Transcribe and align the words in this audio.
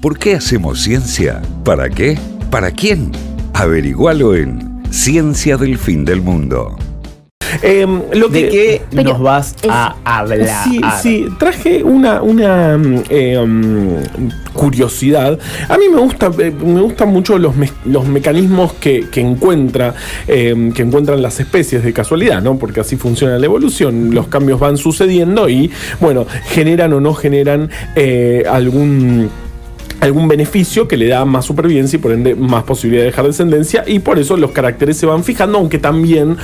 ¿Por 0.00 0.18
qué 0.18 0.34
hacemos 0.34 0.80
ciencia? 0.82 1.42
¿Para 1.64 1.88
qué? 1.90 2.18
¿Para 2.50 2.70
quién? 2.70 3.12
Averigualo 3.52 4.34
en 4.34 4.80
Ciencia 4.90 5.56
del 5.56 5.76
Fin 5.78 6.04
del 6.04 6.22
Mundo. 6.22 6.76
Em, 7.62 8.02
lo 8.14 8.28
¿De 8.28 8.42
que- 8.44 8.48
qué 8.48 8.82
Pero 8.90 9.10
nos 9.10 9.20
vas 9.20 9.56
a 9.68 9.96
hablar? 10.04 10.64
Sí, 10.64 10.80
sí, 11.02 11.26
traje 11.38 11.82
una, 11.82 12.22
una 12.22 12.78
eh, 13.10 13.44
mm, 13.44 14.52
curiosidad. 14.54 15.36
A 15.68 15.76
mí 15.76 15.84
me 15.92 16.00
gusta, 16.00 16.30
eh, 16.38 16.52
me 16.64 16.80
gustan 16.80 17.08
mucho 17.08 17.38
los, 17.38 17.56
me- 17.56 17.70
los 17.86 18.06
mecanismos 18.06 18.72
que, 18.74 19.06
que 19.10 19.20
encuentra, 19.20 19.94
eh, 20.28 20.70
que 20.74 20.82
encuentran 20.82 21.20
las 21.22 21.40
especies 21.40 21.82
de 21.82 21.92
casualidad, 21.92 22.40
¿no? 22.40 22.56
Porque 22.56 22.80
así 22.80 22.96
funciona 22.96 23.36
la 23.38 23.46
evolución. 23.46 24.14
Los 24.14 24.28
cambios 24.28 24.60
van 24.60 24.76
sucediendo 24.76 25.48
y, 25.48 25.70
bueno, 26.00 26.26
generan 26.50 26.92
o 26.92 27.00
no 27.00 27.14
generan 27.14 27.68
eh, 27.96 28.44
algún 28.48 29.28
algún 30.00 30.28
beneficio 30.28 30.88
que 30.88 30.96
le 30.96 31.08
da 31.08 31.24
más 31.24 31.44
supervivencia 31.44 31.96
y 31.96 32.00
por 32.00 32.12
ende 32.12 32.34
más 32.34 32.64
posibilidad 32.64 33.02
de 33.02 33.10
dejar 33.10 33.26
descendencia 33.26 33.84
y 33.86 33.98
por 34.00 34.18
eso 34.18 34.36
los 34.36 34.52
caracteres 34.52 34.96
se 34.96 35.06
van 35.06 35.24
fijando, 35.24 35.58
aunque 35.58 35.78
también 35.78 36.36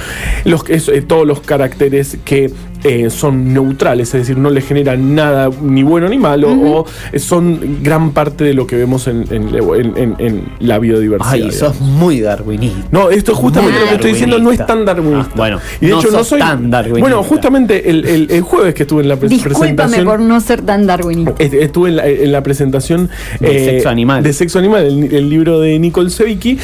los, 0.45 0.65
eh, 0.69 1.03
todos 1.03 1.27
los 1.27 1.41
caracteres 1.41 2.19
que 2.25 2.51
eh, 2.89 3.11
son 3.11 3.53
neutrales, 3.53 4.09
es 4.15 4.23
decir, 4.23 4.39
no 4.39 4.51
le 4.51 4.61
generan 4.61 5.15
nada 5.15 5.51
ni 5.63 5.83
bueno 5.83 6.09
ni 6.09 6.19
malo 6.19 6.51
o 6.53 6.87
son 7.19 7.83
gran 7.83 8.13
parte 8.13 8.45
de 8.45 8.55
lo 8.55 8.67
que 8.67 8.77
vemos 8.77 9.07
en, 9.09 9.25
en- 9.31 9.49
en- 9.55 9.97
en- 9.97 10.15
en 10.19 10.43
la 10.61 10.79
biodiversidad. 10.79 11.33
Ay, 11.33 11.41
digamos. 11.51 11.59
sos 11.59 11.81
muy 11.81 12.21
darwinista. 12.21 12.89
No, 12.91 13.11
esto 13.11 13.33
es 13.33 13.39
justamente 13.39 13.81
lo 13.81 13.87
que 13.89 13.95
estoy 13.95 14.11
diciendo, 14.13 14.39
no 14.39 14.51
es 14.53 14.65
tan 14.67 14.85
darwinista. 14.85 15.31
Ah, 15.33 15.37
bueno, 15.37 15.61
y 15.81 15.87
de 15.87 15.91
no 15.93 15.99
hecho 16.01 16.11
no 16.11 16.25
soy 16.25 16.39
tan 16.41 16.71
darwinista. 16.71 17.01
Bueno, 17.01 17.23
justamente 17.23 17.91
el, 17.91 18.05
el- 18.07 18.31
el 18.31 18.43
jueves 18.43 18.75
que 18.75 18.83
estuve 18.85 19.03
en 19.03 19.09
la 19.09 19.17
pre- 19.17 19.29
Discúlpame 19.29 19.75
presentación 19.75 20.05
por 20.07 20.21
no 20.21 20.41
ser 20.41 20.63
tan 20.63 20.87
darwinista. 20.87 21.35
Est- 21.39 21.55
Estuve 21.55 21.89
en 21.91 21.97
la, 21.97 22.07
en 22.07 22.33
la 22.33 22.43
presentación 22.43 23.09
eh, 23.41 23.47
De 23.53 23.65
Sexo 23.65 23.89
Animal. 23.89 24.23
de 24.23 24.33
Sexo 24.33 24.59
Animal, 24.59 24.85
el, 24.87 25.15
el 25.15 25.29
libro 25.29 25.61
de 25.61 25.79
Nicole 25.79 26.11
Sevicki, 26.11 26.59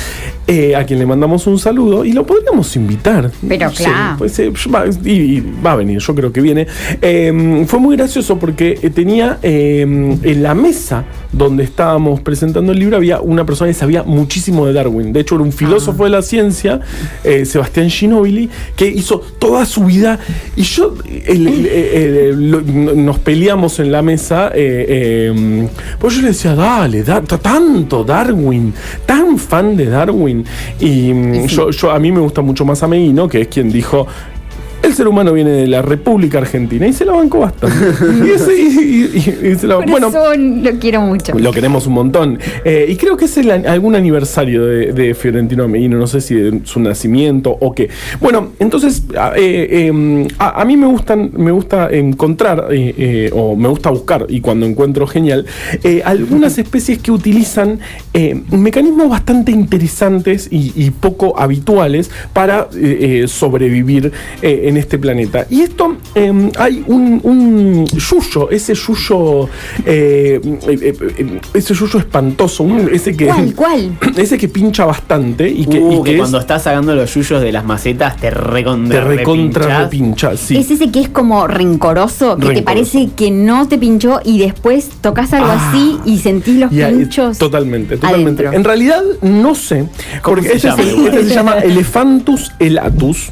eh, 0.47 0.77
a 0.77 0.85
quien 0.85 0.99
le 0.99 1.07
mandamos 1.07 1.47
un 1.47 1.59
saludo 1.59 2.05
y 2.05 2.13
lo 2.13 2.25
podríamos 2.27 2.75
invitar. 2.77 3.31
Pero 3.49 3.71
claro. 3.71 4.17
pues, 4.19 4.39
eh, 4.39 4.53
va, 4.75 4.85
y, 5.05 5.11
y 5.11 5.41
va 5.65 5.73
a 5.73 5.77
venir, 5.77 5.99
yo 5.99 6.12
creo 6.15 6.33
que 6.33 6.41
viene. 6.41 6.67
Eh, 7.01 7.65
fue 7.67 7.79
muy 7.79 7.97
gracioso 7.97 8.39
porque 8.39 8.79
eh, 8.83 8.91
tenía 8.91 9.39
eh, 9.43 9.81
en 9.83 10.43
la 10.43 10.55
mesa 10.55 11.05
donde 11.33 11.65
estábamos 11.65 12.21
presentando 12.21 12.73
el 12.73 12.79
libro 12.79 12.97
había 12.97 13.21
una 13.21 13.45
persona 13.47 13.69
que 13.71 13.75
sabía 13.75 14.03
muchísimo 14.03 14.67
de 14.67 14.73
Darwin. 14.73 15.13
De 15.13 15.21
hecho, 15.21 15.35
era 15.37 15.45
un 15.45 15.53
filósofo 15.53 16.05
de 16.05 16.11
la 16.11 16.23
ciencia, 16.23 16.81
eh, 17.25 17.45
Sebastián 17.47 17.89
Ginobili, 17.91 18.51
que 18.77 18.87
hizo 18.89 19.21
toda 19.39 19.65
su 19.65 19.85
vida. 19.85 20.19
Y 20.57 20.63
yo, 20.63 20.95
el- 21.27 21.47
el- 21.49 21.67
el- 21.67 22.51
lo- 22.51 22.61
nos 22.61 23.19
peleamos 23.19 23.79
en 23.79 23.91
la 23.93 24.03
mesa. 24.03 24.51
eh, 24.55 24.87
eh, 24.89 25.69
pues 25.99 26.15
yo 26.17 26.23
le 26.23 26.29
decía, 26.29 26.55
dale, 26.55 27.03
da- 27.03 27.23
ta- 27.23 27.39
tanto 27.39 28.05
Darwin, 28.05 28.73
tan 29.07 29.39
fan 29.39 29.77
de 29.77 29.87
Darwin. 29.87 30.45
Y 30.81 31.13
mm, 31.13 31.47
yo, 31.47 31.71
yo- 31.71 31.91
a 31.91 31.99
mí 31.99 32.13
me 32.13 32.21
gusta 32.21 32.43
mucho 32.43 32.65
más 32.65 32.83
Ameguino, 32.83 33.29
que 33.29 33.43
es 33.43 33.49
quien 33.49 33.71
dijo. 33.73 34.07
El 34.83 34.95
ser 34.95 35.07
humano 35.09 35.33
viene 35.33 35.51
de 35.51 35.67
la 35.69 35.81
República 35.81 36.39
Argentina 36.39 36.87
y 36.87 36.93
se 36.93 37.05
la 37.05 37.13
bancó 37.13 37.39
bastante. 37.41 37.77
y 38.27 38.31
ese- 38.31 38.55
y- 38.61 39.11
y- 39.45 39.49
y 39.53 39.55
se 39.55 39.67
la- 39.67 39.77
bueno, 39.77 40.11
Corazón, 40.11 40.63
lo 40.65 40.73
quiero 40.79 41.01
mucho. 41.03 41.33
lo 41.39 41.53
queremos 41.53 41.87
un 41.87 41.95
montón. 41.95 42.39
Eh, 42.65 42.87
y 42.89 42.97
creo 42.97 43.17
que 43.17 43.27
es 43.27 43.37
el 43.39 43.51
algún 43.51 43.95
aniversario 43.95 44.65
de, 44.67 44.93
de 44.93 45.15
Fiorentino 45.15 45.65
Ameguino, 45.65 45.99
no 45.99 46.07
sé 46.07 46.21
si 46.21 46.35
de 46.35 46.61
su 46.65 46.81
nacimiento 46.81 47.57
o 47.61 47.73
qué. 47.75 47.89
Bueno, 48.21 48.49
entonces 48.59 49.05
a, 49.17 49.33
eh, 49.37 49.89
eh, 49.89 50.29
a- 50.39 50.61
a 50.61 50.65
mí 50.65 50.77
me 50.77 50.87
gustan, 50.87 51.31
me 51.37 51.53
gusta 51.53 51.89
encontrar, 51.91 52.67
eh, 52.73 53.31
o 53.33 53.55
me 53.57 53.69
gusta 53.69 53.91
buscar, 53.91 54.27
y 54.29 54.41
cuando 54.41 54.67
encuentro 54.67 55.07
genial, 55.07 55.47
algunas 56.05 56.59
especies 56.59 56.99
que 56.99 57.13
utilizan 57.13 57.79
mecanismos 58.51 59.09
bastante 59.09 59.53
interesantes 59.53 60.49
y, 60.51 60.91
poco 61.01 61.39
habituales 61.39 62.11
para 62.33 62.69
sobrevivir 63.27 64.13
eh, 64.43 64.72
en 64.73 64.79
este 64.79 64.99
planeta. 64.99 65.47
Y 65.51 65.61
esto, 65.61 65.97
eh, 66.15 66.51
hay 66.59 66.83
un, 66.87 67.21
un 67.23 67.87
yuyo, 67.87 68.51
ese 68.51 68.75
yuyo, 68.75 69.49
eh, 69.85 70.41
eh, 70.69 70.95
eh, 71.19 71.41
ese 71.55 71.75
yuyo 71.75 71.99
espantoso, 71.99 72.63
un- 72.65 72.89
ese 72.93 73.17
que... 73.17 73.27
¿Cuál, 73.27 73.55
cuál? 73.57 73.99
Ese 74.17 74.39
que 74.39 74.49
pincha 74.49 74.85
bastante 74.85 75.49
y 75.49 75.67
que, 75.67 75.79
Uh, 75.79 75.93
y 75.93 75.97
que, 75.99 76.03
que 76.05 76.11
es- 76.13 76.19
cuando 76.19 76.39
estás 76.39 76.63
sacando 76.63 76.95
los 76.95 77.13
yuyos 77.15 77.41
de 77.43 77.53
las 77.53 77.65
macetas 77.65 78.17
te 78.17 78.23
te 78.23 78.31
recontra 78.31 79.05
recontra 79.05 79.63
repinchás. 79.67 79.83
repincha, 79.83 80.37
sí. 80.37 80.57
Es 80.57 80.71
ese 80.71 80.91
que 80.91 81.01
es 81.01 81.09
como 81.09 81.47
rencoroso, 81.47 82.37
que 82.39 82.55
te 82.55 82.63
parece 82.63 83.11
que 83.17 83.31
no 83.31 83.69
te 83.69 83.79
pinchó 83.79 84.21
y 84.25 84.39
después 84.39 84.89
tocas 85.01 85.33
algo 85.33 85.49
Ah. 85.51 85.71
así 85.71 85.99
y 86.07 86.19
sentís 86.19 86.57
los 86.57 86.71
pinchos. 86.71 87.37
totalmente, 87.39 87.97
totalmente. 87.97 88.43
adentro. 88.47 88.59
En 88.59 88.65
realidad, 88.65 89.03
no 89.23 89.55
sé. 89.55 89.87
¿Cómo 90.23 90.37
Porque 90.37 90.49
se 90.51 90.57
este, 90.57 90.69
llama 90.69 90.83
se, 90.83 90.89
igual? 90.93 91.07
este 91.15 91.29
se 91.29 91.35
llama 91.35 91.59
Elephantus 91.59 92.53
elatus. 92.59 93.31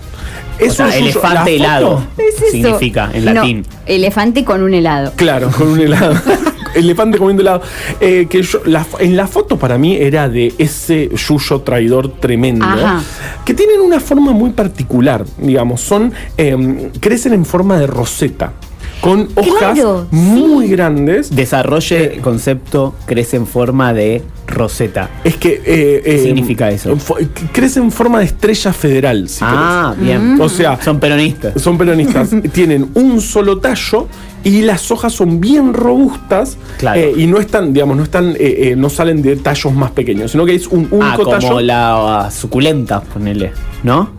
O 0.68 0.70
sea, 0.72 0.86
un 0.86 0.92
elefante 0.92 1.56
helado 1.56 2.04
Es 2.18 2.34
eso. 2.42 2.50
significa 2.50 3.10
en 3.12 3.24
No, 3.24 3.32
latín. 3.34 3.66
elefante 3.86 4.44
con 4.44 4.62
un 4.62 4.74
helado. 4.74 5.12
Claro, 5.16 5.50
con 5.50 5.68
un 5.68 5.80
helado. 5.80 6.14
Elefante 6.72 7.18
comiendo 7.18 7.42
helado. 7.42 7.62
Eh, 8.00 8.28
que 8.30 8.42
yo, 8.42 8.60
la- 8.64 8.86
en 9.00 9.16
la 9.16 9.26
foto 9.26 9.58
para 9.58 9.76
mí 9.76 9.96
era 9.96 10.28
de 10.28 10.54
ese 10.56 11.10
yuyo 11.16 11.62
traidor 11.62 12.12
tremendo. 12.20 12.64
Ajá. 12.64 13.02
Que 13.44 13.54
tienen 13.54 13.80
una 13.80 13.98
forma 13.98 14.30
muy 14.30 14.50
particular, 14.50 15.24
digamos. 15.38 15.80
Son. 15.80 16.12
em, 16.36 16.90
crecen 17.00 17.32
en 17.32 17.44
forma 17.44 17.76
de 17.78 17.88
roseta. 17.88 18.52
Con 19.00 19.28
hojas 19.34 19.72
Claro, 19.74 20.06
muy 20.10 20.68
grandes. 20.68 21.34
Desarrolle 21.34 22.14
el 22.14 22.20
concepto 22.20 22.94
crece 23.06 23.36
en 23.36 23.46
forma 23.46 23.94
de 23.94 24.22
roseta. 24.46 25.08
Es 25.24 25.36
que. 25.36 25.54
eh, 25.64 26.02
¿Qué 26.04 26.14
eh, 26.16 26.18
significa 26.22 26.70
eso? 26.70 26.94
crece 27.52 27.80
en 27.80 27.90
forma 27.92 28.18
de 28.18 28.26
estrella 28.26 28.72
federal, 28.74 29.28
si 29.28 29.38
ah, 29.42 29.94
bien. 29.98 30.38
O 30.40 30.48
sea, 30.50 30.78
Son 30.82 31.00
peronistas. 31.00 31.60
son 31.62 31.78
peronistas. 31.78 32.28
tienen 32.52 32.90
un 32.94 33.20
solo 33.22 33.58
tallo 33.58 34.06
y 34.44 34.62
las 34.62 34.90
hojas 34.90 35.12
son 35.14 35.40
bien 35.40 35.72
robustas 35.72 36.58
Claro. 36.78 37.00
eh, 37.00 37.12
y 37.16 37.26
no 37.26 37.38
están, 37.38 37.72
digamos, 37.72 37.96
no 37.96 38.02
están, 38.02 38.30
eh, 38.32 38.36
eh, 38.70 38.74
no 38.76 38.90
salen 38.90 39.22
de 39.22 39.36
tallos 39.36 39.72
más 39.72 39.92
pequeños, 39.92 40.32
sino 40.32 40.44
que 40.44 40.54
es 40.54 40.66
un 40.66 40.88
único 40.90 41.00
Ah, 41.02 41.14
como 41.16 41.30
tallo. 41.30 41.60
la 41.60 42.26
uh, 42.28 42.30
suculenta, 42.30 43.00
ponele. 43.00 43.52
¿No? 43.82 44.10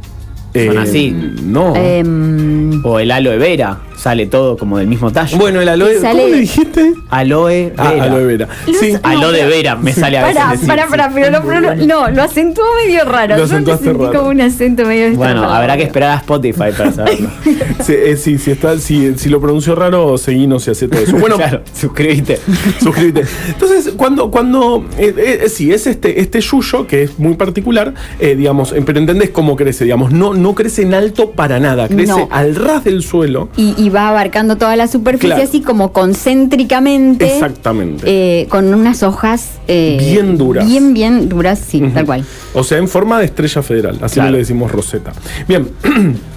eh, 0.54 0.68
son 0.68 0.78
así. 0.80 1.16
No. 1.44 1.76
Em, 1.76 2.84
O 2.86 3.00
el 3.00 3.12
aloe 3.12 3.38
vera. 3.38 3.80
Sale 4.02 4.26
todo 4.26 4.58
como 4.58 4.80
del 4.80 4.88
mismo 4.88 5.12
tallo. 5.12 5.38
bueno, 5.38 5.62
el 5.62 5.70
aloe. 5.70 6.00
sale- 6.00 6.22
¿Cómo 6.24 6.34
le 6.34 6.40
dijiste? 6.42 6.94
aloe 7.12 7.72
Ah, 7.78 7.92
vera. 7.92 8.04
aloe 8.06 8.26
vera. 8.26 8.48
Lo 8.66 8.74
Sí. 8.74 8.94
Aloe 9.04 9.32
de 9.32 9.46
vera 9.46 9.76
me 9.76 9.94
sale 9.94 10.18
a 10.18 10.22
veces 10.24 10.38
Pará, 10.38 10.52
decir. 10.54 10.68
pará, 10.68 10.88
pará, 10.88 11.12
pero 11.14 11.30
lo, 11.30 11.44
pero 11.44 11.60
lo- 11.62 11.76
no, 11.76 12.10
lo 12.10 12.24
acentuó 12.24 12.64
medio 12.84 13.06
raro. 13.06 13.34
Lo 13.38 13.38
Yo 13.38 13.44
acentuaste 13.46 13.84
sentí 13.86 14.00
raro. 14.04 14.18
como 14.18 14.30
un 14.32 14.42
acento 14.42 14.86
medio 14.86 15.16
Bueno, 15.16 15.44
habrá 15.48 15.78
que 15.78 15.84
esperar 15.84 16.12
a 16.12 16.16
Spotify 16.18 16.72
para 16.76 16.92
saberlo. 16.92 17.30
Sí, 17.82 17.94
eh, 17.96 18.16
sí, 18.16 18.38
si, 18.38 18.52
está, 18.52 18.78
si, 18.80 19.18
si 19.18 19.30
lo 19.30 19.40
pronunció 19.42 19.74
raro, 19.76 20.18
seguinos 20.18 20.68
y 20.68 20.72
hace 20.72 20.88
todo 20.88 21.02
eso. 21.02 21.18
Bueno, 21.18 21.36
claro, 21.38 21.62
suscríbete. 21.74 22.40
Suscríbete. 22.80 23.28
Entonces, 23.48 23.94
cuando, 23.98 24.30
cuando 24.32 24.86
eh, 24.98 25.14
eh, 25.46 25.50
sí, 25.50 25.72
es 25.72 25.88
este, 25.88 26.22
este 26.22 26.42
yuyo 26.42 26.86
que 26.88 27.04
es 27.04 27.18
muy 27.20 27.36
particular, 27.36 27.94
eh, 28.20 28.36
digamos, 28.36 28.72
eh, 28.74 28.82
pero 28.86 29.00
entendés 29.00 29.30
cómo 29.32 29.56
crece, 29.56 29.84
digamos, 29.86 30.12
no, 30.12 30.34
no 30.34 30.54
crece 30.56 30.84
en 30.84 30.94
alto 30.94 31.32
para 31.32 31.60
nada, 31.60 31.88
crece 31.88 32.08
No. 32.12 32.28
al 32.32 32.56
ras 32.56 32.84
del 32.84 33.02
suelo. 33.04 33.50
Y, 33.58 33.74
y 33.78 33.90
va 33.94 34.10
abarcando 34.10 34.58
toda 34.58 34.76
la 34.76 34.88
superficie 34.88 35.30
Claro. 35.36 35.44
así 35.44 35.62
como 35.62 35.92
concéntricamente. 35.94 37.26
Exactamente. 37.34 38.04
eh, 38.08 38.48
con 38.48 38.74
unas 38.74 39.04
hojas. 39.04 39.50
eh, 39.68 39.98
Bien 40.00 40.38
duras. 40.38 40.66
Bien, 40.68 40.94
bien 40.94 41.30
duras, 41.30 41.60
sí, 41.66 41.82
tal 41.94 42.06
cual. 42.06 42.26
O 42.54 42.64
sea, 42.64 42.78
en 42.78 42.88
forma 42.88 43.20
de 43.20 43.26
estrella 43.26 43.62
federal, 43.62 44.00
así 44.02 44.16
Claro. 44.16 44.32
le 44.32 44.38
decimos 44.40 44.72
roseta. 44.72 45.12
Bien. 45.48 45.68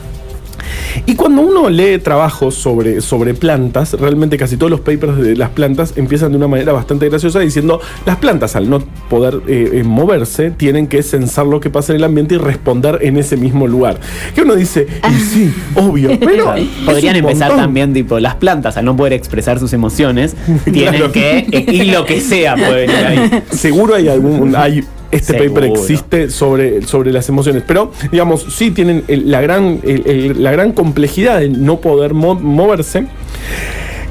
Y 1.06 1.14
cuando 1.14 1.42
uno 1.42 1.68
lee 1.70 1.98
trabajos 1.98 2.54
sobre, 2.54 3.00
sobre 3.00 3.34
plantas, 3.34 3.92
realmente 3.94 4.36
casi 4.36 4.56
todos 4.56 4.70
los 4.70 4.80
papers 4.80 5.18
de 5.18 5.36
las 5.36 5.50
plantas 5.50 5.94
empiezan 5.96 6.30
de 6.32 6.36
una 6.38 6.48
manera 6.48 6.72
bastante 6.72 7.08
graciosa 7.08 7.40
diciendo 7.40 7.80
las 8.06 8.16
plantas 8.16 8.56
al 8.56 8.68
no 8.70 8.80
poder 9.08 9.40
eh, 9.46 9.70
eh, 9.74 9.82
moverse 9.84 10.50
tienen 10.50 10.86
que 10.86 11.02
sensar 11.02 11.46
lo 11.46 11.60
que 11.60 11.70
pasa 11.70 11.92
en 11.92 11.96
el 11.98 12.04
ambiente 12.04 12.34
y 12.36 12.38
responder 12.38 12.98
en 13.02 13.16
ese 13.16 13.36
mismo 13.36 13.66
lugar. 13.66 13.98
Que 14.34 14.42
uno 14.42 14.54
dice, 14.54 14.86
y 15.10 15.20
sí, 15.20 15.54
obvio, 15.74 16.10
pero 16.20 16.44
Claro. 16.44 16.62
Podrían 16.84 17.16
empezar 17.16 17.48
montón. 17.48 17.64
también, 17.66 17.92
tipo, 17.94 18.18
las 18.20 18.34
plantas, 18.36 18.76
al 18.76 18.84
no 18.84 18.96
poder 18.96 19.12
expresar 19.14 19.58
sus 19.58 19.72
emociones, 19.72 20.34
tienen 20.64 20.94
Claro. 20.94 21.12
que, 21.12 21.38
eh, 21.50 21.66
y 21.72 21.84
lo 21.84 22.04
que 22.04 22.20
sea 22.20 22.54
puede 22.56 22.86
venir 22.86 23.04
ahí. 23.06 23.42
Seguro 23.50 23.94
hay 23.94 24.08
algún. 24.08 24.54
Hay, 24.56 24.84
este 25.14 25.38
Seguro. 25.38 25.54
paper 25.54 25.64
existe 25.70 26.30
sobre, 26.30 26.82
sobre 26.82 27.12
las 27.12 27.28
emociones. 27.28 27.62
Pero, 27.66 27.92
digamos, 28.10 28.46
sí 28.50 28.70
tienen 28.70 29.04
el- 29.08 29.30
la, 29.30 29.40
gran, 29.40 29.80
el- 29.84 30.02
el- 30.06 30.42
la 30.42 30.52
gran 30.52 30.72
complejidad 30.72 31.40
de 31.40 31.48
no 31.48 31.80
poder 31.80 32.14
mo- 32.14 32.34
moverse. 32.34 33.06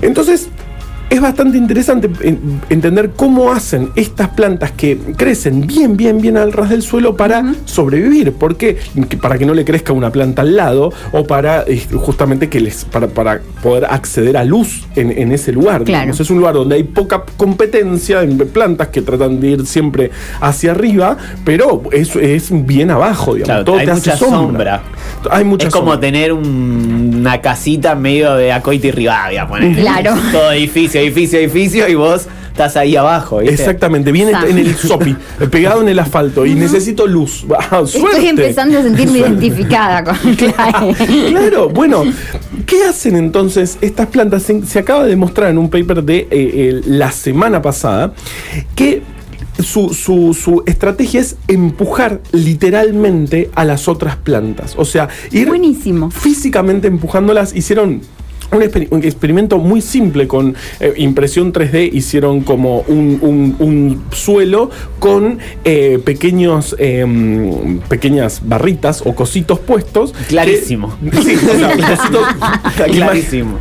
Entonces, 0.02 0.50
es 1.10 1.22
bastante 1.22 1.58
interesante 1.58 2.10
en- 2.22 2.62
entender 2.70 3.12
cómo 3.16 3.52
hacen 3.52 3.90
estas 3.96 4.30
plantas 4.30 4.72
que 4.72 4.98
crecen 5.16 5.68
bien, 5.68 5.96
bien, 5.96 6.20
bien 6.20 6.38
al 6.38 6.52
ras 6.52 6.70
del 6.72 6.82
suelo 6.82 7.16
para 7.16 7.44
sobrevivir. 7.66 8.34
¿Por 8.34 8.56
qué? 8.58 8.78
Que- 9.10 9.18
Para 9.18 9.38
que 9.38 9.46
no 9.46 9.54
le 9.54 9.64
crezca 9.64 9.94
una 9.94 10.12
planta 10.12 10.42
al 10.42 10.56
lado 10.56 10.92
o 11.12 11.26
para 11.26 11.64
eh, 11.68 11.82
justamente 11.94 12.50
que 12.50 12.60
les 12.60 12.86
para, 12.86 13.08
para 13.08 13.42
poder 13.62 13.86
acceder 13.86 14.38
a 14.38 14.44
luz 14.44 14.84
en, 14.96 15.12
en 15.12 15.32
ese 15.32 15.52
lugar. 15.52 15.84
Claro. 15.84 16.02
digamos. 16.06 16.20
Es 16.20 16.30
un 16.30 16.40
lugar 16.40 16.56
donde 16.56 16.76
hay 16.76 16.84
poca 16.84 17.24
competencia 17.38 18.24
en 18.24 18.38
plantas 18.38 18.88
que 18.88 19.02
tratan 19.02 19.40
de 19.40 19.48
ir 19.52 19.66
siempre 19.68 20.10
hacia 20.42 20.72
arriba, 20.72 21.18
pero 21.46 21.84
es, 21.92 22.16
es 22.16 22.50
bien 22.66 22.90
abajo, 22.92 23.36
digamos. 23.36 23.46
Claro, 23.46 23.66
Todo 23.66 23.78
hay 23.78 23.86
te 23.86 23.92
hace 23.92 24.10
mucha 24.12 24.18
sombra. 24.26 24.82
Hay 25.30 25.44
mucha 25.44 25.68
es 25.68 25.74
como 25.74 25.92
sombra. 25.92 26.00
tener 26.02 26.34
un- 26.34 27.18
una 27.20 27.40
casita 27.40 27.96
medio 27.96 28.34
de 28.36 28.52
Acoite 28.52 28.88
y 28.88 28.92
Rivadavia, 28.92 29.48
ponele. 29.48 29.80
Claro. 29.82 30.16
Todo 30.32 30.52
edificio, 31.02 31.40
edificio, 31.40 31.40
edificio 31.40 31.88
y 31.90 31.96
vos 31.96 32.28
estás 32.48 32.78
ahí 32.78 32.96
abajo, 32.96 33.40
¿viste? 33.40 33.56
Exactamente, 33.56 34.12
viene 34.12 34.32
en 34.48 34.60
el 34.60 34.76
sopi, 34.76 35.16
pegado 35.50 35.82
en 35.82 35.90
el 35.90 35.98
asfalto 35.98 36.46
y 36.46 36.54
necesito 36.54 37.08
luz. 37.08 37.46
Ah, 37.72 37.82
Estoy 37.84 38.28
empezando 38.28 38.78
a 38.78 38.84
sentirme 38.84 39.20
identificada 39.20 40.04
con 40.04 40.16
Clay. 40.36 40.94
Claro, 41.32 41.70
bueno, 41.70 42.04
¿qué 42.68 42.84
hacen 42.84 43.16
entonces 43.16 43.78
estas 43.82 44.08
plantas? 44.08 44.44
Se, 44.44 44.64
se 44.66 44.78
acaba 44.80 45.04
de 45.04 45.10
demostrar 45.10 45.50
en 45.50 45.58
un 45.58 45.70
paper 45.70 46.04
de 46.04 46.18
eh, 46.20 46.28
eh, 46.32 46.82
la 46.86 47.12
semana 47.12 47.62
pasada 47.62 48.14
que 48.76 49.02
su, 49.64 49.94
su- 49.94 50.34
su 50.34 50.64
estrategia 50.68 51.22
es 51.22 51.36
empujar 51.48 52.22
literalmente 52.32 53.50
a 53.56 53.66
las 53.66 53.88
otras 53.88 54.16
plantas. 54.18 54.74
O 54.78 54.86
sea, 54.86 55.10
ir 55.32 55.48
Buenísimo. 55.48 56.12
físicamente 56.12 56.88
empujándolas. 56.88 57.56
Hicieron 57.56 58.02
un, 58.52 58.62
exper- 58.62 58.88
un 58.92 59.04
experimento 59.04 59.58
muy 59.58 59.82
simple 59.82 60.28
con 60.28 60.56
eh, 60.80 60.94
impresión 60.98 61.52
3D. 61.54 61.90
Hicieron 61.94 62.42
como 62.42 62.80
un, 62.88 63.18
un- 63.22 63.56
un 63.60 64.04
suelo 64.12 64.70
con 65.00 65.40
eh, 65.64 66.00
pequeños, 66.04 66.76
em, 66.80 67.80
pequeñas 67.90 68.42
barritas 68.46 69.02
o 69.06 69.16
cositos 69.16 69.60
puestos. 69.60 70.14
que- 70.14 70.26
Clarísimo. 70.26 70.96
sí, 71.24 71.36
o 71.36 71.58
sea, 71.58 71.76
cositos- 71.78 72.28
Clarísimo. 72.92 73.60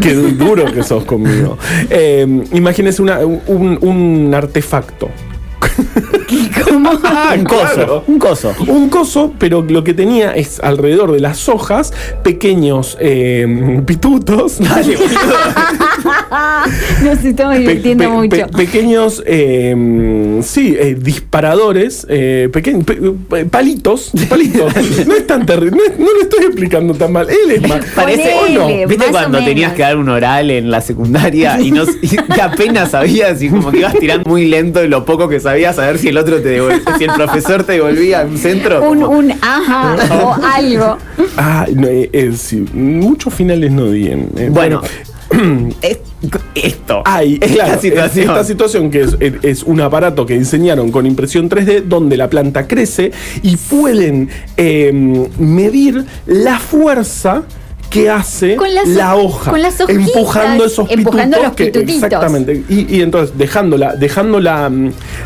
Qué 0.00 0.14
duro 0.14 0.72
que 0.72 0.82
sos 0.82 1.04
conmigo. 1.04 1.58
Eh, 1.90 2.26
imagínese 2.52 3.02
una- 3.02 3.18
un, 3.24 3.78
un 3.80 4.34
Ah, 7.04 7.34
un 7.36 7.44
coso. 7.44 7.74
claro. 7.74 8.04
Un 8.06 8.18
coso. 8.18 8.54
Un 8.66 8.88
coso, 8.90 9.32
pero 9.38 9.64
lo 9.68 9.82
que 9.84 9.94
tenía 9.94 10.32
es 10.32 10.60
alrededor 10.60 11.12
de 11.12 11.20
las 11.20 11.48
hojas 11.48 11.92
pequeños 12.22 12.96
eh, 13.00 13.82
pitutos. 13.86 14.58
Nos 17.02 17.24
estamos 17.24 17.58
divirtiendo 17.58 18.04
pe- 18.04 18.10
mucho. 18.10 18.36
pe- 18.36 18.46
pequeños, 18.66 19.22
eh, 19.26 20.40
sí, 20.42 20.76
eh, 20.78 20.96
disparadores, 20.98 22.06
eh, 22.08 22.48
peque- 22.52 22.76
pe- 22.84 22.98
pe- 23.28 23.44
palitos, 23.46 24.10
palitos. 24.28 24.72
no 25.06 25.14
es 25.14 25.26
tan 25.26 25.46
terrible, 25.46 25.78
no, 25.98 26.04
no 26.04 26.12
lo 26.12 26.22
estoy 26.22 26.44
explicando 26.46 26.94
tan 26.94 27.12
mal. 27.12 27.26
Él 27.28 27.50
es 27.52 27.68
más. 27.68 27.84
Parece, 27.94 28.34
¿o 28.34 28.48
no? 28.48 28.60
Ponele. 28.62 28.86
¿Viste 28.86 29.04
más 29.04 29.08
o 29.08 29.12
cuando 29.12 29.38
menos. 29.38 29.48
tenías 29.48 29.72
que 29.72 29.82
dar 29.82 29.96
un 29.96 30.08
oral 30.08 30.50
en 30.50 30.70
la 30.70 30.80
secundaria 30.80 31.60
y, 31.60 31.70
no, 31.70 31.84
y 32.02 32.40
apenas 32.40 32.90
sabías 32.92 33.40
y 33.42 33.48
como 33.48 33.70
que 33.70 33.78
ibas 33.78 33.94
tirando 33.98 34.28
muy 34.28 34.46
lento 34.46 34.82
y 34.84 34.88
lo 34.88 35.04
poco 35.04 35.28
que 35.28 35.40
sabías 35.40 35.78
a 35.78 35.86
ver 35.86 35.98
si 35.98 36.08
el 36.08 36.17
otro 36.18 36.40
te 36.42 36.60
devol- 36.60 36.82
si 36.98 37.04
el 37.04 37.12
profesor 37.12 37.64
te 37.64 37.72
devolvía 37.72 38.22
un 38.28 38.36
centro? 38.38 38.88
Un, 38.90 39.00
como- 39.02 39.16
un 39.18 39.32
ajá 39.40 39.96
o 40.24 40.34
algo. 40.54 40.98
Ah, 41.36 41.66
no, 41.74 41.86
eh, 41.88 42.10
eh, 42.12 42.32
sí, 42.36 42.64
muchos 42.72 43.32
finales 43.34 43.70
no 43.72 43.86
di 43.90 44.08
en. 44.08 44.30
eh, 44.36 44.48
Bueno, 44.50 44.82
es- 45.82 45.98
esto. 46.54 47.02
Hay 47.04 47.34
esta 47.40 47.46
claro, 47.64 47.80
situación. 47.80 48.26
esta 48.28 48.44
situación 48.44 48.90
que 48.90 49.02
es, 49.02 49.16
es 49.42 49.62
un 49.62 49.80
aparato 49.80 50.26
que 50.26 50.36
diseñaron 50.38 50.90
con 50.90 51.06
impresión 51.06 51.48
3D 51.48 51.84
donde 51.84 52.16
la 52.16 52.28
planta 52.28 52.66
crece 52.66 53.12
y 53.42 53.56
pueden 53.56 54.28
eh, 54.56 54.90
medir 55.38 56.04
la 56.26 56.58
fuerza 56.58 57.44
que 57.88 58.10
hace 58.10 58.56
Con 58.56 58.74
las 58.74 58.86
la 58.88 59.14
ho- 59.16 59.24
hoja 59.26 59.50
con 59.50 59.62
las 59.62 59.80
hojitas, 59.80 60.08
empujando 60.08 60.64
esos 60.66 60.90
empujando 60.90 61.38
pitutos 61.54 61.72
los 61.80 61.86
que- 61.86 61.94
exactamente 61.94 62.62
y, 62.68 62.96
y 62.96 63.00
entonces 63.00 63.38
dejándola 63.38 63.94
dejando 63.96 64.40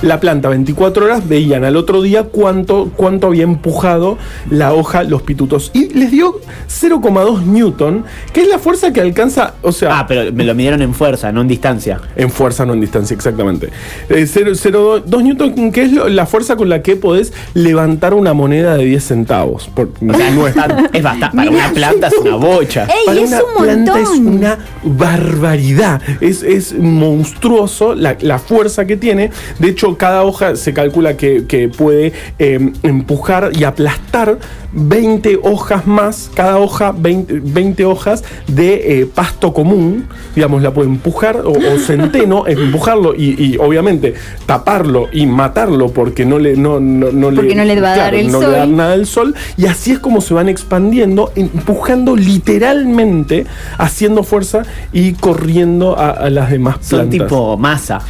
la, 0.02 0.08
la 0.08 0.20
planta 0.20 0.48
24 0.48 1.04
horas 1.06 1.26
veían 1.28 1.64
al 1.64 1.76
otro 1.76 2.02
día 2.02 2.24
cuánto 2.24 2.90
cuánto 2.96 3.28
había 3.28 3.44
empujado 3.44 4.18
la 4.50 4.72
hoja 4.74 5.02
los 5.04 5.22
pitutos 5.22 5.70
y 5.74 5.88
les 5.94 6.10
dio 6.10 6.40
0,2 6.68 7.42
newton 7.44 8.04
que 8.32 8.42
es 8.42 8.48
la 8.48 8.58
fuerza 8.58 8.92
que 8.92 9.00
alcanza 9.00 9.54
o 9.62 9.72
sea 9.72 9.98
Ah, 10.00 10.06
pero 10.06 10.32
me 10.32 10.44
lo 10.44 10.54
midieron 10.54 10.80
en 10.82 10.94
fuerza, 10.94 11.30
no 11.32 11.40
en 11.42 11.48
distancia. 11.48 12.00
en 12.16 12.30
fuerza, 12.30 12.64
no 12.64 12.72
en 12.72 12.80
distancia, 12.80 13.14
exactamente. 13.14 13.68
Eh, 14.08 14.26
0,2 14.26 15.22
newton, 15.22 15.70
que 15.70 15.82
es 15.82 15.92
lo- 15.92 16.08
la 16.08 16.24
fuerza 16.26 16.56
con 16.56 16.68
la 16.68 16.82
que 16.82 16.96
podés 16.96 17.32
levantar 17.54 18.14
una 18.14 18.32
moneda 18.32 18.76
de 18.76 18.84
10 18.86 19.04
centavos. 19.04 19.68
Por- 19.74 19.90
O 20.08 20.14
sea, 20.14 20.30
no 20.30 20.46
es 20.46 20.54
es 20.92 21.02
bastante. 21.02 21.36
Para 21.36 21.50
una 21.50 21.70
planta 21.72 22.08
es 22.08 22.14
una 22.14 22.36
bocha. 22.36 22.84
¡Ey, 22.84 23.06
para 23.06 23.20
es 23.20 23.28
una 23.28 23.42
un 23.44 23.62
planta 23.62 24.00
es 24.00 24.08
una 24.10 24.58
barbaridad. 24.82 26.00
Es, 26.20 26.42
es 26.42 26.74
monstruoso 26.78 27.94
la, 27.94 28.16
la 28.20 28.38
fuerza 28.38 28.86
que 28.86 28.96
tiene. 28.96 29.30
De 29.58 29.68
hecho, 29.68 29.91
cada 29.96 30.22
hoja 30.22 30.56
se 30.56 30.72
calcula 30.72 31.16
que, 31.16 31.46
que 31.46 31.68
puede 31.68 32.12
eh, 32.38 32.72
empujar 32.82 33.50
y 33.54 33.64
aplastar 33.64 34.38
20 34.72 35.40
hojas 35.42 35.86
más. 35.86 36.30
Cada 36.34 36.58
hoja, 36.58 36.92
20, 36.92 37.40
20 37.42 37.84
hojas 37.84 38.24
de 38.46 39.00
eh, 39.00 39.06
pasto 39.06 39.52
común. 39.52 40.08
Digamos, 40.34 40.62
la 40.62 40.72
puede 40.72 40.88
empujar 40.88 41.42
o, 41.44 41.52
o 41.52 41.78
centeno, 41.78 42.46
empujarlo 42.46 43.14
y, 43.14 43.42
y, 43.42 43.56
obviamente 43.58 44.14
taparlo 44.46 45.08
y 45.12 45.26
matarlo 45.26 45.90
porque 45.90 46.24
no 46.24 46.38
le, 46.38 46.56
no, 46.56 46.80
no, 46.80 47.12
no 47.12 47.30
Porque 47.34 47.54
no 47.54 47.64
le 47.64 47.80
va 47.80 47.92
a 47.92 47.96
dar 47.96 48.14
el 48.14 48.30
no 48.30 48.40
le 48.40 48.48
da 48.48 48.66
nada 48.66 48.90
del 48.92 49.06
sol. 49.06 49.34
Y 49.56 49.66
así 49.66 49.92
es 49.92 49.98
como 49.98 50.20
se 50.20 50.34
van 50.34 50.48
expandiendo, 50.48 51.32
empujando 51.36 52.16
literalmente, 52.16 53.46
haciendo 53.78 54.22
fuerza 54.22 54.62
y 54.92 55.12
corriendo 55.14 55.98
a, 55.98 56.10
a 56.10 56.30
las 56.30 56.50
demás 56.50 56.76
Son 56.80 57.00
plantas. 57.00 57.28
tipo 57.28 57.56
masa. 57.56 58.00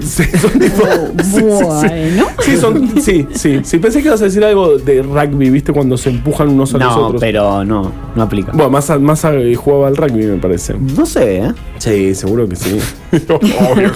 Sí, 0.00 0.24
son 0.40 0.50
tipo. 0.60 0.84
sí, 1.22 1.30
sí, 1.32 1.40
sí. 1.40 1.86
Bueno. 1.88 2.26
Sí, 2.40 2.56
son, 2.56 3.00
sí, 3.00 3.26
sí, 3.34 3.60
sí. 3.64 3.78
Pensé 3.78 4.00
que 4.02 4.08
ibas 4.08 4.20
a 4.20 4.24
decir 4.24 4.44
algo 4.44 4.78
de 4.78 5.02
rugby, 5.02 5.50
¿viste? 5.50 5.72
Cuando 5.72 5.96
se 5.96 6.10
empujan 6.10 6.48
unos 6.48 6.74
a 6.74 6.78
los 6.78 6.96
No, 6.96 7.06
otros. 7.06 7.20
pero 7.20 7.64
no, 7.64 7.92
no 8.14 8.22
aplica. 8.22 8.52
Bueno, 8.52 8.70
Massa, 8.70 8.98
Massa 8.98 9.34
eh, 9.34 9.54
jugaba 9.54 9.88
al 9.88 9.96
rugby, 9.96 10.26
me 10.26 10.36
parece. 10.38 10.74
No 10.74 11.04
sé, 11.06 11.38
¿eh? 11.38 11.52
Sí, 11.78 12.14
seguro 12.14 12.48
que 12.48 12.56
sí. 12.56 12.78
Obvio, 13.28 13.90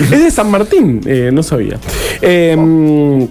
es 0.00 0.10
de 0.10 0.30
San 0.30 0.50
Martín, 0.50 1.00
eh, 1.06 1.30
no 1.32 1.42
sabía. 1.42 1.78
Eh, 2.22 3.26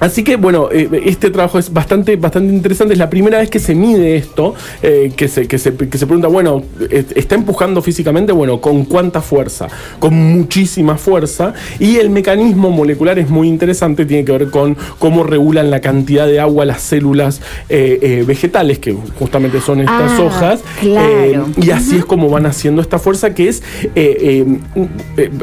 Así 0.00 0.24
que 0.24 0.36
bueno, 0.36 0.68
eh, 0.72 0.88
este 1.04 1.30
trabajo 1.30 1.58
es 1.58 1.72
bastante, 1.72 2.16
bastante 2.16 2.52
interesante. 2.52 2.94
Es 2.94 2.98
la 2.98 3.10
primera 3.10 3.38
vez 3.38 3.50
que 3.50 3.58
se 3.60 3.74
mide 3.74 4.16
esto, 4.16 4.54
eh, 4.82 5.12
que, 5.14 5.28
se, 5.28 5.46
que, 5.46 5.58
se, 5.58 5.74
que 5.76 5.98
se 5.98 6.06
pregunta, 6.06 6.28
bueno, 6.28 6.62
eh, 6.90 7.04
¿está 7.14 7.34
empujando 7.34 7.82
físicamente? 7.82 8.32
Bueno, 8.32 8.60
¿con 8.60 8.84
cuánta 8.86 9.20
fuerza? 9.20 9.68
Con 9.98 10.14
muchísima 10.14 10.96
fuerza. 10.96 11.52
Y 11.78 11.96
el 11.98 12.10
mecanismo 12.10 12.70
molecular 12.70 13.18
es 13.18 13.28
muy 13.28 13.46
interesante, 13.48 14.06
tiene 14.06 14.24
que 14.24 14.32
ver 14.32 14.50
con 14.50 14.76
cómo 14.98 15.22
regulan 15.22 15.70
la 15.70 15.80
cantidad 15.80 16.26
de 16.26 16.40
agua 16.40 16.64
las 16.64 16.80
células 16.82 17.40
eh, 17.68 17.98
eh, 18.00 18.24
vegetales, 18.26 18.78
que 18.78 18.96
justamente 19.18 19.60
son 19.60 19.80
estas 19.80 20.12
Ah, 20.12 20.22
hojas. 20.22 20.60
claro. 20.80 21.46
Y 21.60 21.70
así 21.70 21.96
es 21.96 22.04
como 22.06 22.30
van 22.30 22.46
haciendo 22.46 22.80
esta 22.80 22.98
fuerza 22.98 23.34
que 23.34 23.48
es, 23.48 23.62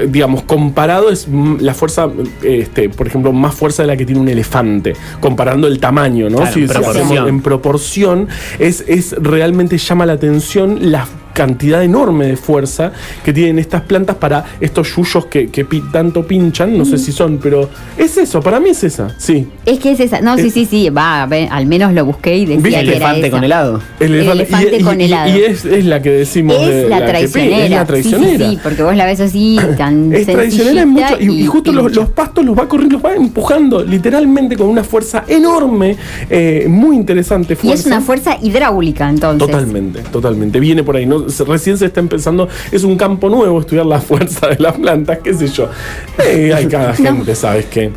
digamos, 0.10 0.43
comparado 0.43 1.10
es 1.10 1.27
mm, 1.27 1.58
la 1.60 1.74
fuerza, 1.74 2.10
este, 2.43 2.89
por 2.89 3.08
ejemplo, 3.08 3.32
más 3.34 3.53
fuerza 3.55 3.84
de 3.84 3.88
la 3.88 3.98
que 3.98 4.05
tiene 4.05 4.22
un 4.22 4.27
elefante, 4.29 4.47
comparando 5.20 5.68
el 5.68 5.80
tamaño, 5.80 6.30
¿no? 6.30 6.38
Claro, 6.38 6.60
en 6.60 6.68
proporción. 6.68 7.06
hacemos 7.06 7.30
en 7.30 7.42
proporción, 7.42 8.27
es, 8.60 8.84
es 8.88 9.16
realmente 9.20 9.77
llama 9.77 10.06
la 10.06 10.13
atención 10.13 10.92
la 10.92 11.08
cantidad 11.38 11.84
enorme 11.84 12.25
de 12.25 12.36
fuerza 12.36 12.91
que 13.24 13.32
tienen 13.32 13.60
estas 13.60 13.82
plantas 13.84 14.15
para 14.15 14.44
estos 14.60 14.96
yuyos 14.96 15.27
que, 15.27 15.50
que 15.50 15.63
pi- 15.65 15.84
tanto 15.91 16.25
pinchan, 16.25 16.75
no 16.75 16.84
sé 16.84 16.98
si 16.98 17.12
son, 17.12 17.38
pero 17.38 17.70
es 17.96 18.17
eso, 18.17 18.41
para 18.41 18.60
mí 18.60 18.72
es 18.72 18.84
esa, 18.84 19.13
sí. 19.20 19.48
Es 19.65 19.77
que 19.79 19.91
es 19.91 20.00
esa. 20.00 20.20
No, 20.22 20.36
sí, 20.38 20.50
sí, 20.50 20.65
sí. 20.65 20.89
Va, 20.89 21.24
al 21.24 21.65
menos 21.67 21.94
lo 21.94 22.06
busqué 22.06 22.36
y 22.38 22.46
decía 22.48 22.63
¿Viste? 22.63 22.72
que 22.72 22.88
era 22.88 22.96
Elefante 22.98 23.27
esa. 23.27 23.36
con 23.36 23.44
helado. 23.44 23.82
El 24.00 24.15
elefante 24.15 24.77
y- 24.79 24.84
con 24.84 25.00
y- 25.00 25.03
helado. 25.06 25.38
Y, 25.38 25.41
es, 25.44 25.63
es 25.65 25.86
la 25.86 26.01
que 26.01 26.10
decimos 26.10 26.56
Es 26.58 26.67
de 26.84 26.89
la 26.89 27.06
traicionera. 27.06 27.63
es 27.65 27.70
la 27.70 27.86
traicionera. 27.86 28.50
Sí, 28.50 28.56
sí, 28.56 28.60
porque 28.63 28.82
vos 28.84 28.96
la 28.96 29.06
ves 29.06 29.20
así 29.20 29.60
tan 29.77 30.12
Es 30.13 30.25
tradicional 30.25 30.77
en 30.79 30.89
mucho, 30.89 31.17
y, 31.20 31.41
y 31.44 31.46
justo 31.46 31.72
los 31.72 32.10
pastos 32.10 32.44
los 32.44 32.58
va 32.58 32.67
corriendo, 32.67 32.96
los 32.98 33.06
va 33.06 33.15
empujando 33.15 33.84
literalmente 33.84 34.56
con 34.58 34.67
una 34.67 34.84
fuerza 34.84 35.24
enorme, 35.27 35.96
eh, 36.29 36.65
muy 36.67 36.96
interesante. 36.96 37.56
Y 37.62 37.72
es 37.72 37.86
una 37.86 38.01
fuerza 38.01 38.38
hidráulica, 38.41 39.08
entonces. 39.08 39.48
Totalmente, 39.48 40.00
totalmente. 40.12 40.60
Viene 40.60 40.84
por 40.84 40.96
ahí. 40.96 41.06
¿no? 41.06 41.26
Recién 41.46 41.77
se 41.77 41.86
está 41.86 42.00
empezando. 42.00 42.48
Es 42.72 42.84
un 42.84 42.98
campo 42.98 43.29
nuevo 43.29 43.60
estudiar 43.60 43.86
la 43.86 44.00
fuerza 44.07 44.48
de 44.48 44.57
las 44.60 44.75
plantas, 44.77 45.19
qué 45.24 45.34
sé 45.34 45.48
yo. 45.48 45.69
Eh, 46.25 46.53
hay 46.53 46.67
cada 46.67 46.93
gente, 46.93 47.36
¿sabes 47.36 47.65
qué? 47.65 47.91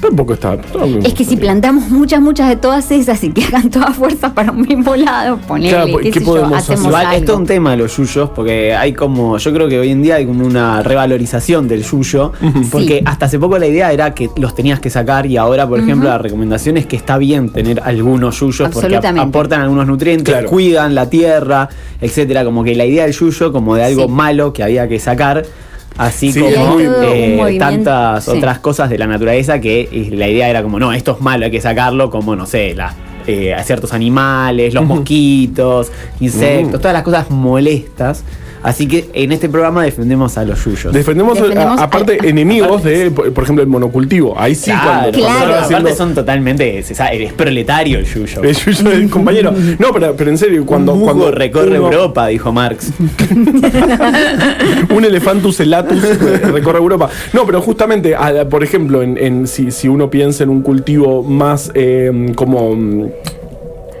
Tampoco 0.00 0.32
está. 0.34 0.56
Es 1.04 1.12
que 1.14 1.24
si 1.24 1.36
plantamos 1.36 1.90
muchas, 1.90 2.20
muchas 2.22 2.48
de 2.48 2.56
todas 2.56 2.90
esas 2.90 3.22
y 3.22 3.30
que 3.32 3.44
hagan 3.44 3.68
todas 3.70 3.94
fuerzas 3.96 4.32
para 4.32 4.50
un 4.50 4.62
mismo 4.62 4.96
lado, 4.96 5.38
ponele, 5.46 5.68
Claro, 5.70 5.98
qué 5.98 6.10
¿qué 6.10 6.12
sé 6.14 6.20
yo, 6.20 6.26
podemos 6.26 6.52
hacer? 6.58 6.74
hacemos 6.76 6.86
Igual 6.86 7.22
es 7.22 7.28
un 7.30 7.46
tema 7.46 7.76
los 7.76 7.96
yuyos, 7.96 8.30
porque 8.30 8.74
hay 8.74 8.92
como, 8.94 9.36
yo 9.36 9.52
creo 9.52 9.68
que 9.68 9.78
hoy 9.78 9.90
en 9.90 10.02
día 10.02 10.14
hay 10.16 10.26
como 10.26 10.46
una 10.46 10.82
revalorización 10.82 11.68
del 11.68 11.82
yuyo, 11.84 12.32
porque 12.70 12.98
Sí. 12.98 13.04
hasta 13.04 13.26
hace 13.26 13.38
poco 13.38 13.58
la 13.58 13.66
idea 13.66 13.92
era 13.92 14.14
que 14.14 14.30
los 14.36 14.54
tenías 14.54 14.80
que 14.80 14.88
sacar 14.90 15.26
y 15.26 15.36
ahora, 15.36 15.68
por 15.68 15.78
ejemplo, 15.80 16.08
la 16.08 16.18
recomendación 16.18 16.76
es 16.78 16.86
que 16.86 16.96
está 16.96 17.18
bien 17.18 17.50
tener 17.50 17.80
algunos 17.84 18.40
yuyos 18.40 18.70
porque 18.70 18.96
aportan 18.96 19.60
algunos 19.60 19.86
nutrientes, 19.86 20.32
Claro. 20.32 20.48
cuidan 20.48 20.94
la 20.94 21.10
tierra, 21.10 21.68
etcétera, 22.00 22.44
como 22.44 22.64
que 22.64 22.74
la 22.74 22.86
idea 22.86 23.04
del 23.04 23.12
yuyo 23.12 23.52
como 23.52 23.74
de 23.76 23.84
algo 23.84 24.04
Sí. 24.06 24.08
malo 24.08 24.52
que 24.52 24.62
había 24.62 24.88
que 24.88 24.98
sacar. 24.98 25.44
Así 25.98 26.32
Sí, 26.32 26.40
como 26.40 26.78
eh, 26.80 27.56
tantas 27.58 28.24
sí. 28.24 28.30
otras 28.30 28.58
cosas 28.60 28.88
de 28.88 28.96
la 28.98 29.06
naturaleza 29.06 29.60
que 29.60 29.82
eh, 29.92 30.10
la 30.12 30.28
idea 30.28 30.48
era 30.48 30.62
como, 30.62 30.78
no, 30.78 30.92
esto 30.92 31.12
es 31.12 31.20
malo, 31.20 31.44
hay 31.44 31.50
que 31.50 31.60
sacarlo, 31.60 32.08
como, 32.10 32.34
no 32.36 32.46
sé, 32.46 32.74
la, 32.74 32.94
eh, 33.26 33.52
a 33.54 33.62
ciertos 33.64 33.92
animales, 33.92 34.72
los 34.72 34.84
mosquitos, 34.86 35.92
insectos, 36.20 36.78
Mm. 36.78 36.82
todas 36.82 36.92
las 36.94 37.02
cosas 37.02 37.30
molestas. 37.30 38.24
Así 38.62 38.86
que 38.86 39.08
en 39.14 39.32
este 39.32 39.48
programa 39.48 39.82
defendemos 39.84 40.36
a 40.38 40.44
los 40.44 40.64
yuyos. 40.64 40.92
Defendemos, 40.92 41.38
a- 41.38 41.42
Defendemos 41.42 41.80
a- 41.80 41.84
aparte 41.84 42.18
enemigos 42.28 42.82
de, 42.84 43.10
por 43.10 43.32
por 43.32 43.44
ejemplo, 43.44 43.62
el 43.62 43.68
monocultivo. 43.68 44.38
Ahí 44.38 44.54
sí, 44.54 44.70
Claro, 44.70 44.84
cuando, 45.10 45.18
Claro. 45.18 45.40
aparte 45.54 45.58
haciendo- 45.64 45.94
son 45.96 46.14
totalmente, 46.14 46.82
se 46.82 46.94
sabe, 46.94 47.24
es 47.24 47.32
proletario 47.32 47.98
el 47.98 48.04
yuyo. 48.04 48.42
el 48.42 48.54
yuyo 48.54 48.90
del 48.90 49.08
compañero. 49.10 49.52
No, 49.78 49.92
pero, 49.92 50.14
pero 50.16 50.30
en 50.30 50.38
serio, 50.38 50.64
cuando, 50.66 50.92
un 50.94 51.04
cuando 51.04 51.30
recorre 51.30 51.78
uno- 51.80 51.90
Europa, 51.92 52.26
dijo 52.26 52.52
Marx. 52.52 52.90
un 54.94 55.04
elefantus 55.04 55.60
elatus 55.60 56.02
recorre 56.52 56.78
Europa. 56.78 57.08
No, 57.32 57.46
pero 57.46 57.60
justamente, 57.60 58.14
por 58.50 58.62
ejemplo, 58.64 59.02
en, 59.02 59.16
en- 59.18 59.46
si, 59.46 59.70
si 59.70 59.88
uno 59.88 60.10
piensa 60.10 60.44
en 60.44 60.50
un 60.50 60.62
cultivo 60.62 61.22
más 61.22 61.70
eh, 61.74 62.32
como 62.34 63.10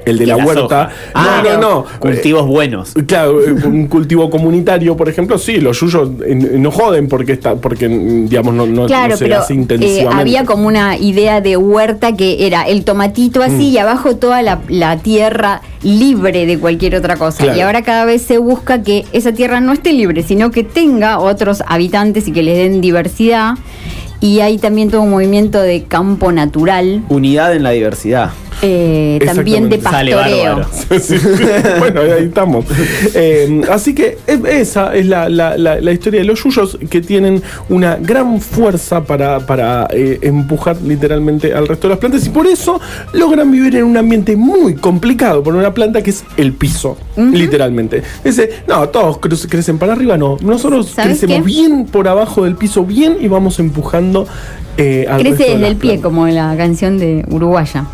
el 0.04 0.18
de 0.18 0.26
la, 0.26 0.36
la 0.36 0.44
huerta. 0.46 0.62
soja. 0.62 0.90
Ah, 1.14 1.42
no, 1.44 1.52
no, 1.52 1.60
no. 1.60 1.84
Cultivos 1.98 2.46
buenos. 2.46 2.96
Eh, 2.96 3.04
Claro, 3.06 3.40
eh, 3.44 3.52
un 3.66 3.86
cultivo 3.88 4.30
comunitario, 4.30 4.96
por 4.96 5.08
ejemplo, 5.08 5.38
sí, 5.38 5.60
los 5.60 5.80
yuyos 5.80 6.10
no 6.28 6.70
joden 6.70 7.08
porque 7.08 7.32
está, 7.32 7.56
porque 7.56 7.88
digamos 7.88 8.54
no, 8.54 8.66
no, 8.66 8.86
Claro, 8.86 9.10
no 9.10 9.16
se 9.16 9.24
pero 9.24 9.38
hace 9.40 9.54
eh, 9.80 10.08
había 10.12 10.44
como 10.44 10.66
una 10.68 10.96
idea 10.96 11.40
de 11.40 11.56
huerta 11.56 12.16
que 12.16 12.46
era 12.46 12.62
el 12.62 12.84
tomatito 12.84 13.42
así 13.42 13.50
Mm. 13.70 13.74
y 13.74 13.78
abajo 13.78 14.16
toda 14.16 14.42
la, 14.42 14.60
la 14.68 14.96
tierra 14.98 15.60
libre 15.82 16.46
de 16.46 16.58
cualquier 16.58 16.94
otra 16.96 17.16
cosa. 17.16 17.42
Claro. 17.44 17.58
Y 17.58 17.60
ahora 17.62 17.82
cada 17.82 18.04
vez 18.04 18.22
se 18.22 18.38
busca 18.38 18.82
que 18.82 19.04
esa 19.12 19.32
tierra 19.32 19.60
no 19.60 19.72
esté 19.72 19.92
libre, 19.92 20.22
sino 20.22 20.50
que 20.50 20.62
tenga 20.64 21.18
otros 21.18 21.62
habitantes 21.66 22.28
y 22.28 22.32
que 22.32 22.42
les 22.42 22.56
den 22.58 22.80
diversidad. 22.80 23.54
Y 24.20 24.40
hay 24.40 24.58
también 24.58 24.90
todo 24.90 25.00
un 25.02 25.10
movimiento 25.10 25.60
de 25.60 25.84
campo 25.84 26.30
natural, 26.30 27.02
Unidad 27.08 27.54
en 27.54 27.62
la 27.62 27.70
diversidad. 27.70 28.30
Eh, 28.62 29.18
también 29.24 29.68
de 29.68 29.80
Sale 29.80 30.12
pastoreo. 30.12 30.66
Sí, 31.00 31.16
bueno, 31.78 32.00
ahí 32.00 32.24
estamos. 32.24 32.64
Eh, 33.14 33.62
así 33.70 33.94
que 33.94 34.18
esa 34.26 34.94
es 34.94 35.06
la, 35.06 35.28
la- 35.28 35.56
la- 35.56 35.80
la 35.80 35.92
historia 35.92 36.20
de 36.20 36.26
los 36.26 36.42
yuyos 36.42 36.78
que 36.90 37.00
tienen 37.00 37.42
una 37.68 37.96
gran 37.96 38.40
fuerza 38.40 39.04
para, 39.04 39.40
para 39.40 39.86
eh, 39.90 40.18
empujar 40.22 40.76
literalmente 40.82 41.54
al 41.54 41.66
resto 41.68 41.86
de 41.88 41.94
las 41.94 41.98
plantas 41.98 42.26
y 42.26 42.30
por 42.30 42.46
eso 42.46 42.80
logran 43.12 43.50
vivir 43.50 43.76
en 43.76 43.84
un 43.84 43.96
ambiente 43.96 44.36
muy 44.36 44.74
complicado 44.74 45.42
por 45.42 45.54
una 45.54 45.72
planta 45.72 46.02
que 46.02 46.10
es 46.10 46.24
el 46.36 46.52
piso, 46.52 46.96
literalmente. 47.16 48.02
Dice, 48.24 48.50
no, 48.68 48.88
todos 48.88 49.18
cre- 49.20 49.48
crecen 49.48 49.78
para 49.78 49.92
arriba, 49.92 50.16
no. 50.16 50.36
Nosotros 50.42 50.88
¿Sabes 50.90 51.18
crecemos 51.20 51.36
qué? 51.38 51.42
bien 51.42 51.86
por 51.86 52.08
abajo 52.08 52.44
del 52.44 52.56
piso, 52.56 52.84
bien 52.84 53.16
y 53.20 53.28
vamos 53.28 53.58
empujando 53.58 54.26
eh, 54.76 55.06
al 55.08 55.20
Crece 55.20 55.50
desde 55.54 55.66
el 55.68 55.76
pie, 55.76 55.90
plantas. 55.92 56.02
como 56.02 56.26
la 56.28 56.56
canción 56.56 56.98
de 56.98 57.24
Uruguaya. 57.30 57.84